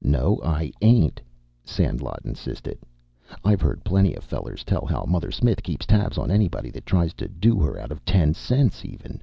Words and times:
"No, 0.00 0.40
I 0.42 0.72
ain't," 0.80 1.20
Sandlot 1.62 2.22
insisted. 2.24 2.78
"I've 3.44 3.60
heard 3.60 3.84
plenty 3.84 4.14
of 4.14 4.24
fellers 4.24 4.64
tell 4.64 4.86
how 4.86 5.04
Mother 5.04 5.30
Smith 5.30 5.62
keeps 5.62 5.84
tabs 5.84 6.16
on 6.16 6.30
anybody 6.30 6.70
that 6.70 6.86
tries 6.86 7.12
to 7.12 7.28
do 7.28 7.60
her 7.60 7.78
out 7.78 7.92
of 7.92 8.02
ten 8.06 8.32
cents 8.32 8.86
even. 8.86 9.22